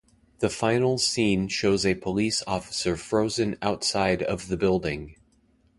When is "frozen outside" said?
2.97-4.23